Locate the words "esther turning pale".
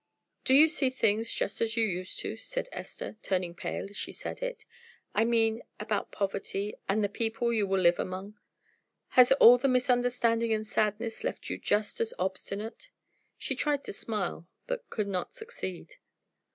2.71-3.87